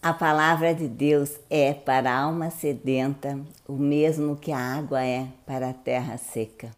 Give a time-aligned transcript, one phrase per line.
[0.00, 3.36] A palavra de Deus é para a alma sedenta
[3.66, 6.70] o mesmo que a água é para a terra seca.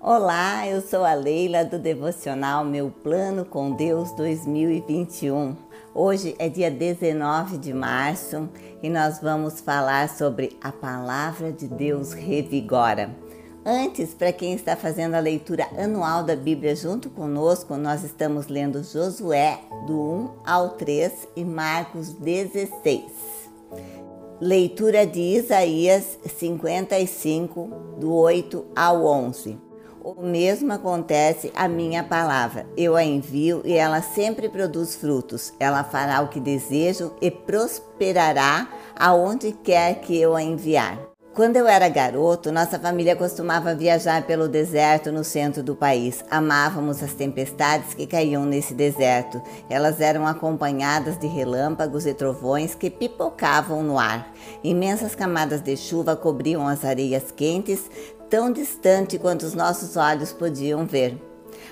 [0.00, 5.54] Olá, eu sou a Leila do devocional Meu Plano com Deus 2021.
[5.94, 8.48] Hoje é dia 19 de março
[8.82, 13.27] e nós vamos falar sobre a palavra de Deus revigora.
[13.64, 18.82] Antes, para quem está fazendo a leitura anual da Bíblia junto conosco, nós estamos lendo
[18.82, 23.02] Josué do 1 ao 3 e Marcos 16.
[24.40, 29.58] Leitura de Isaías 55, do 8 ao 11.
[30.00, 32.66] O mesmo acontece a minha palavra.
[32.76, 35.52] Eu a envio e ela sempre produz frutos.
[35.58, 41.17] Ela fará o que desejo e prosperará aonde quer que eu a enviar.
[41.38, 46.24] Quando eu era garoto, nossa família costumava viajar pelo deserto no centro do país.
[46.28, 49.40] Amávamos as tempestades que caíam nesse deserto.
[49.70, 54.34] Elas eram acompanhadas de relâmpagos e trovões que pipocavam no ar.
[54.64, 57.88] Imensas camadas de chuva cobriam as areias quentes,
[58.28, 61.16] tão distante quanto os nossos olhos podiam ver.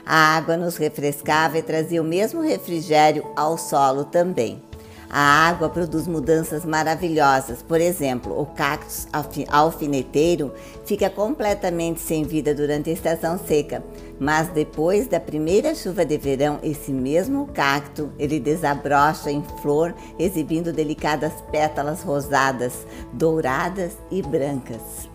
[0.07, 4.63] A água nos refrescava e trazia o mesmo refrigério ao solo também.
[5.09, 7.63] A água produz mudanças maravilhosas.
[7.63, 9.07] Por exemplo, o cactus
[9.49, 10.53] alfineteiro
[10.85, 13.85] fica completamente sem vida durante a estação seca,
[14.19, 20.73] mas depois da primeira chuva de verão, esse mesmo cacto ele desabrocha em flor, exibindo
[20.73, 25.09] delicadas pétalas rosadas, douradas e brancas.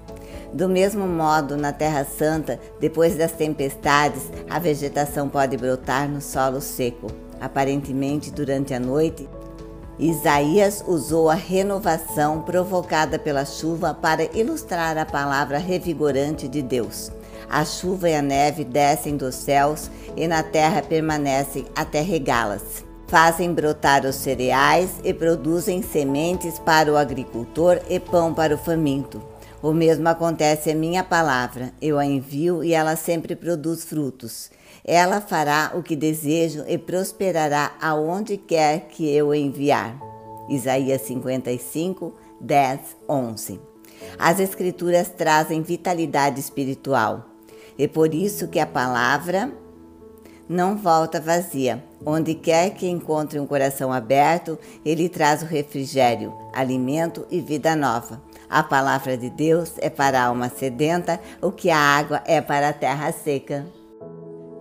[0.54, 6.60] Do mesmo modo, na Terra Santa, depois das tempestades, a vegetação pode brotar no solo
[6.60, 7.08] seco.
[7.40, 9.30] Aparentemente, durante a noite,
[10.02, 17.12] Isaías usou a renovação provocada pela chuva para ilustrar a palavra revigorante de Deus.
[17.48, 22.84] A chuva e a neve descem dos céus e na terra permanecem até regá-las.
[23.06, 29.31] Fazem brotar os cereais e produzem sementes para o agricultor e pão para o faminto.
[29.62, 31.72] O mesmo acontece a minha palavra.
[31.80, 34.50] Eu a envio e ela sempre produz frutos.
[34.84, 40.00] Ela fará o que desejo e prosperará aonde quer que eu enviar.
[40.50, 43.60] Isaías 55, 10, 11.
[44.18, 47.28] As Escrituras trazem vitalidade espiritual.
[47.78, 49.52] É por isso que a palavra
[50.50, 51.84] não volta vazia.
[52.04, 58.22] Onde quer que encontre um coração aberto, ele traz o refrigério, alimento e vida nova.
[58.52, 62.68] A palavra de Deus é para a alma sedenta, o que a água é para
[62.68, 63.66] a terra seca.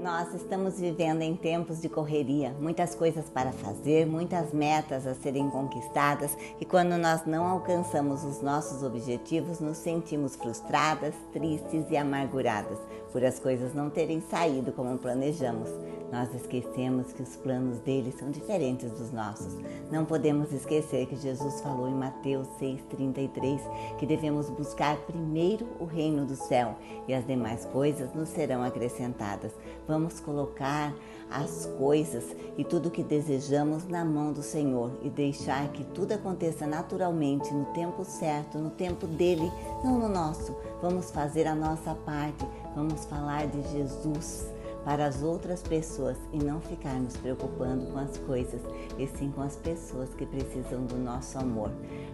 [0.03, 5.51] Nós estamos vivendo em tempos de correria, muitas coisas para fazer, muitas metas a serem
[5.51, 12.79] conquistadas e quando nós não alcançamos os nossos objetivos, nos sentimos frustradas, tristes e amarguradas
[13.13, 15.69] por as coisas não terem saído como planejamos.
[16.13, 19.57] Nós esquecemos que os planos dele são diferentes dos nossos.
[19.93, 23.61] Não podemos esquecer que Jesus falou em Mateus 6,33
[23.97, 26.75] que devemos buscar primeiro o reino do céu
[27.07, 29.53] e as demais coisas nos serão acrescentadas.
[29.91, 30.95] Vamos colocar
[31.29, 32.25] as coisas
[32.57, 37.53] e tudo o que desejamos na mão do Senhor e deixar que tudo aconteça naturalmente,
[37.53, 39.51] no tempo certo, no tempo dele,
[39.83, 40.55] não no nosso.
[40.81, 42.47] Vamos fazer a nossa parte,
[42.77, 44.49] vamos falar de Jesus
[44.85, 48.61] para as outras pessoas e não ficar nos preocupando com as coisas,
[48.99, 51.71] e sim com as pessoas que precisam do nosso amor.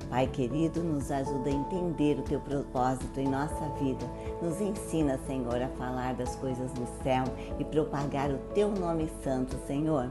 [0.09, 4.07] Pai querido, nos ajuda a entender o teu propósito em nossa vida.
[4.43, 7.25] Nos ensina, Senhor, a falar das coisas do céu
[7.59, 10.11] e propagar o teu nome santo, Senhor.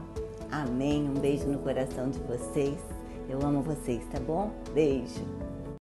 [0.50, 1.08] Amém.
[1.08, 2.78] Um beijo no coração de vocês.
[3.28, 4.50] Eu amo vocês, tá bom?
[4.72, 5.55] Beijo.